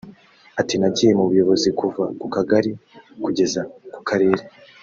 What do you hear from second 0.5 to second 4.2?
Ati "Nagiye mu buyobozi kuva ku kagari kugeza ku